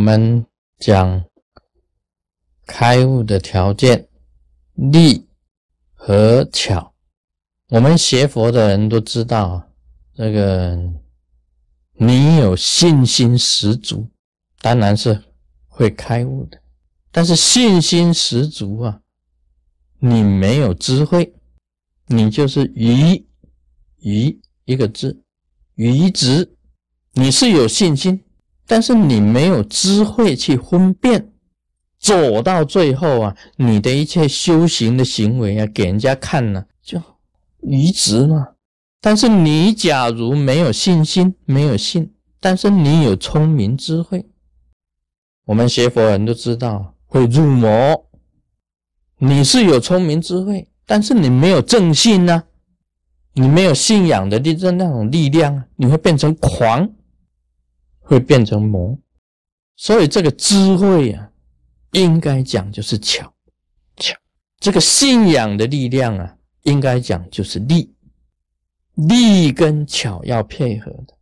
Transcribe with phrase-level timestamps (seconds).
[0.00, 0.46] 我们
[0.78, 1.26] 讲
[2.66, 4.08] 开悟的条件，
[4.72, 5.28] 力
[5.92, 6.94] 和巧。
[7.68, 9.62] 我们学佛的人都知道，
[10.14, 10.74] 这个
[11.92, 14.08] 你有信心十足，
[14.62, 15.22] 当然是
[15.68, 16.58] 会开悟的。
[17.12, 19.02] 但是信心十足啊，
[19.98, 21.30] 你没有智慧，
[22.06, 23.22] 你就是愚
[23.98, 25.22] 愚一个字，
[25.74, 26.56] 愚直。
[27.12, 28.24] 你是有信心。
[28.70, 31.32] 但是你没有智慧去分辨，
[31.98, 37.02] 走到最后啊，你的一切修行的行为啊，给人家看呢，就
[37.62, 38.50] 愚直嘛。
[39.00, 44.24] 但是你假如没有信心，没有信，但是你有聪明智慧，
[45.46, 48.06] 我们学佛人都知道会入魔。
[49.18, 52.44] 你是有聪明智慧，但是你没有正信呢，
[53.32, 56.88] 你没有信仰的力这那种力量啊，你会变成狂。
[58.10, 58.98] 会变成魔，
[59.76, 61.30] 所以这个智慧啊，
[61.92, 63.32] 应该讲就是巧
[63.98, 64.16] 巧。
[64.58, 67.94] 这个信仰的力量啊，应该讲就是力，
[68.94, 71.14] 力跟巧要配合的。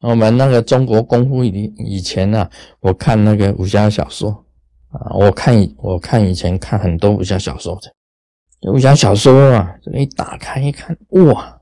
[0.00, 4.44] 我们那个中国功夫以以前呢，我看那个武侠小说
[4.88, 11.60] 啊，我看我看以前看很多武侠小说的，武侠小说啊，这一打开一看，哇，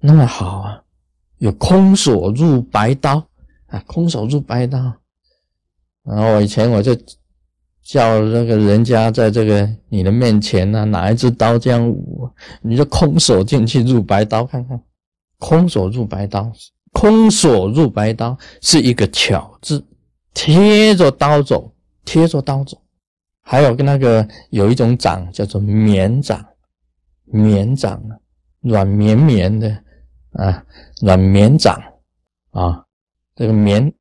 [0.00, 0.82] 那么好啊，
[1.40, 3.22] 有空手入白刀。
[3.68, 4.78] 啊，空手入白刀。
[6.04, 6.94] 然后我以前我就
[7.82, 12.28] 叫那个人家在这个你的面前呢，拿一支刀这样舞，
[12.62, 14.78] 你就空手进去入白刀看看。
[15.38, 16.50] 空手入白刀，
[16.92, 19.84] 空手入白刀是一个巧字，
[20.34, 21.72] 贴着刀走，
[22.04, 22.76] 贴着刀走。
[23.40, 26.44] 还有跟那个有一种掌叫做绵掌，
[27.24, 28.02] 绵掌，
[28.60, 29.68] 软绵绵的
[30.32, 30.64] 啊，
[31.00, 31.80] 软绵掌
[32.50, 32.84] 啊。
[33.38, 33.94] 这个绵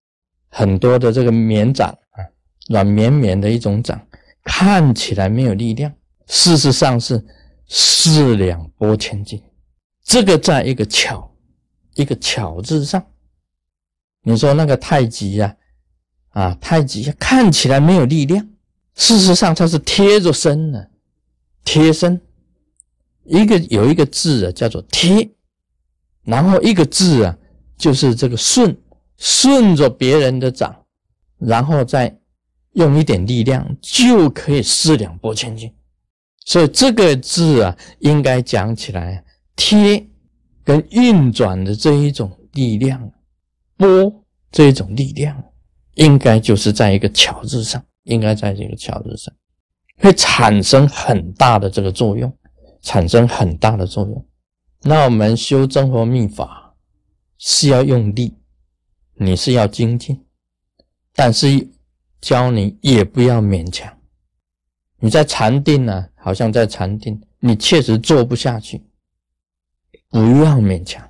[0.50, 2.26] 很多的这个绵掌啊，
[2.70, 4.02] 软绵绵的一种掌，
[4.44, 5.94] 看起来没有力量，
[6.26, 7.24] 事实上是
[7.68, 9.40] 四两拨千斤。
[10.04, 11.32] 这个在一个巧，
[11.94, 13.06] 一个巧字上。
[14.24, 15.56] 你说那个太极呀，
[16.30, 18.44] 啊，太极呀看起来没有力量，
[18.96, 20.90] 事实上它是贴着身的，
[21.64, 22.20] 贴身。
[23.24, 25.30] 一个有一个字啊，叫做贴，
[26.24, 27.38] 然后一个字啊，
[27.78, 28.76] 就是这个顺。
[29.18, 30.76] 顺着别人的掌，
[31.40, 32.16] 然后再
[32.74, 35.74] 用一点力量，就可以四两拨千斤。
[36.46, 39.24] 所以这个字啊，应该讲起来，
[39.56, 40.08] 贴
[40.64, 43.12] 跟运转的这一种力量，
[43.76, 45.44] 拨这一种力量，
[45.96, 49.34] 应该就是在一个巧字上，应该在这个巧字上，
[49.98, 52.32] 会产生很大的这个作用，
[52.82, 54.26] 产生很大的作用。
[54.84, 56.76] 那我们修真佛秘法
[57.40, 58.38] 是要用力。
[59.20, 60.26] 你是要精进，
[61.14, 61.68] 但是
[62.22, 63.92] 教你也不要勉强。
[65.00, 68.84] 你在禅定呢，好像在禅定，你确实做不下去，
[70.10, 71.08] 不要勉强，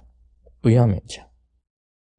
[0.62, 1.26] 不要勉强。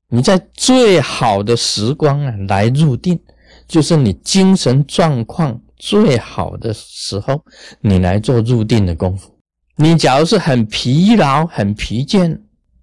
[0.09, 3.20] 你在最好的时光啊来入定，
[3.66, 7.44] 就是你精神状况最好的时候，
[7.81, 9.38] 你来做入定的功夫。
[9.76, 12.41] 你假如是很疲劳、很疲倦，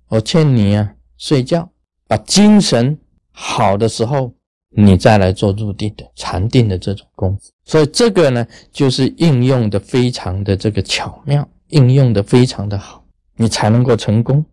[0.07, 1.67] 我劝你啊，睡觉。
[2.07, 2.97] 把精神
[3.31, 4.33] 好的时候，
[4.77, 13.03] 你再来做入定的禅定的这种功夫，所以这个呢，就是应用的非常的这个巧妙，应用的非常的好，
[13.37, 14.43] 你才能够成功。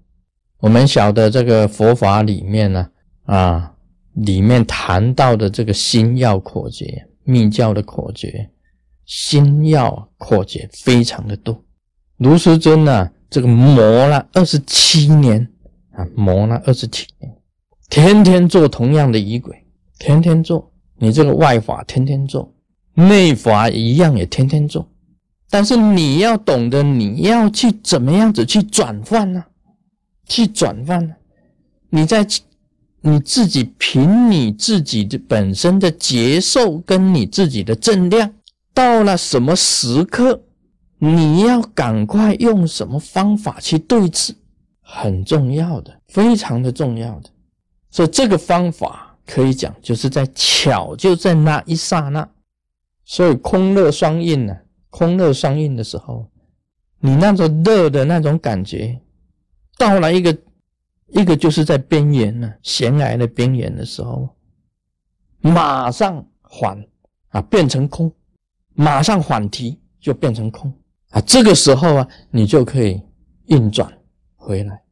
[0.61, 2.89] 我们晓得这个佛法里面呢，
[3.25, 3.75] 啊，
[4.15, 8.49] 里面谈到的这个心要阔诀，密教的阔诀，
[9.05, 11.61] 心要阔诀非常的多。
[12.19, 15.47] 卢师尊呢，这个磨了二十七年
[15.91, 17.37] 啊，磨了二十七年。
[17.93, 19.55] 天天做同样的仪轨，
[19.99, 22.51] 天天做，你这个外法天天做，
[22.95, 24.89] 内法一样也天天做，
[25.51, 29.45] 但是你要懂得，你要去怎么样子去转换呢？
[30.27, 31.15] 去转换呢？
[31.91, 32.27] 你在
[33.03, 38.33] 你自己凭你自己的本身的节奏跟你自己的正量，
[38.73, 40.41] 到了什么时刻，
[40.99, 44.35] 你要赶快用什么方法去对治，
[44.81, 47.29] 很重要的，非常的重要的。
[47.93, 52.29] 所以这个方法可以讲，就是在巧，就在那一刹那。
[53.05, 54.57] 所以空热双印呢，
[54.89, 56.27] 空热双印的时候，
[57.01, 58.99] 你那种热的那种感觉，
[59.77, 60.37] 到了一个
[61.09, 64.29] 一个就是在边缘呢，悬崖的边缘的时候，
[65.41, 66.83] 马上缓
[67.29, 68.11] 啊，变成空，
[68.75, 70.73] 马上缓提就变成空
[71.11, 71.21] 啊。
[71.21, 73.03] 这个时候啊，你就可以
[73.49, 73.93] 运转
[74.37, 74.83] 回来。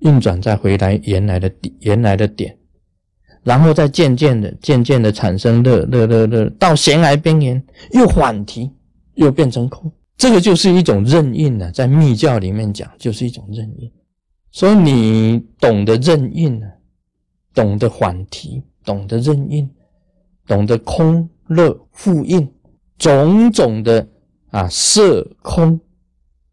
[0.00, 1.50] 运转再回来原来的，
[1.80, 2.56] 原来的点，
[3.42, 7.62] 然后再渐渐的、渐渐的产生热热热热，到悬崖边缘
[7.92, 8.70] 又缓提，
[9.14, 9.90] 又变成空。
[10.16, 13.90] 这个就是一种任运呢，在密教里面讲，就是一种任运。
[14.50, 16.66] 所以你懂得任运呢，
[17.54, 19.68] 懂得缓提，懂得任运，
[20.46, 22.46] 懂得空乐复印，
[22.98, 24.06] 种种的
[24.50, 25.80] 啊色空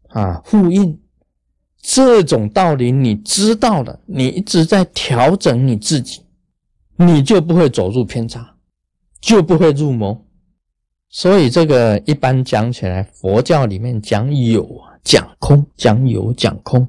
[0.08, 0.98] 啊复印。
[1.90, 6.20] 这种道理你知道了，你一直在调整你自己，
[6.96, 8.56] 你就不会走入偏差，
[9.22, 10.22] 就不会入魔。
[11.08, 16.86] 所以这个一般讲起来，佛教里面讲有啊，讲空，讲有，讲空，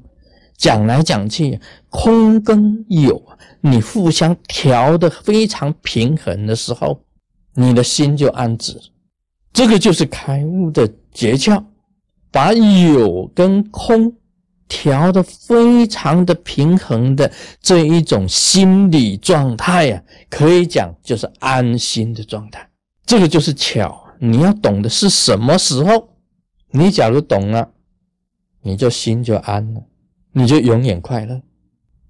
[0.58, 1.58] 讲来讲去，
[1.88, 3.22] 空跟有，
[3.62, 7.02] 你互相调的非常平衡的时候，
[7.54, 8.78] 你的心就安止。
[9.50, 11.64] 这个就是开悟的诀窍，
[12.30, 14.14] 把有跟空。
[14.70, 17.30] 调的非常的平衡的
[17.60, 22.66] 这一种心理状态呀，可以讲就是安心的状态。
[23.04, 26.08] 这个就是巧，你要懂的是什么时候？
[26.70, 27.68] 你假如懂了，
[28.62, 29.82] 你就心就安了，
[30.32, 31.42] 你就永远快乐。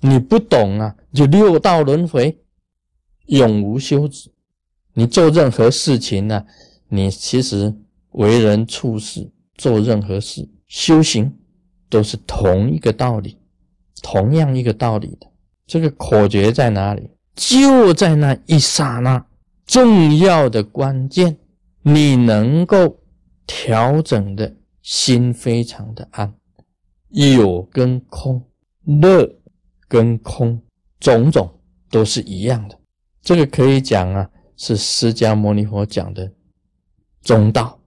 [0.01, 2.39] 你不懂啊，就六道轮回，
[3.27, 4.31] 永无休止。
[4.93, 6.45] 你做任何事情呢，
[6.89, 7.75] 你其实
[8.11, 11.35] 为人处事，做任何事，修行。
[11.91, 13.37] 都是同一个道理，
[14.03, 15.27] 同样一个道理的。
[15.67, 17.11] 这个口诀在哪里？
[17.35, 19.27] 就在那一刹那，
[19.67, 21.37] 重要的关键，
[21.83, 22.99] 你能够
[23.47, 26.35] 调整的心非常的安，
[27.11, 28.43] 有跟空，
[28.85, 29.29] 乐
[29.89, 30.61] 跟空，
[30.99, 31.61] 种种
[31.91, 32.79] 都是一样的。
[33.23, 36.31] 这个可以讲啊，是释迦牟尼佛讲的
[37.23, 37.79] 中道，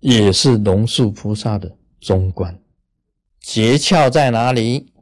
[0.00, 2.58] 也是龙树菩萨的中观。
[3.48, 4.92] 诀窍在哪里？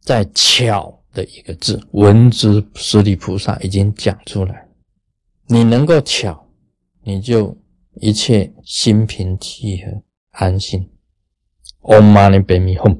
[0.00, 4.66] 在“巧”的一个字，文殊师利菩萨已经讲出来。
[5.46, 6.50] 你能够巧，
[7.04, 7.56] 你就
[8.00, 10.02] 一切心平气和、
[10.32, 10.90] 安心。
[11.82, 12.98] Om Mani Padme Hum。